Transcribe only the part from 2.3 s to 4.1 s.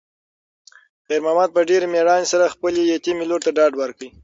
سره خپلې یتیمې لور ته ډاډ ورکړ.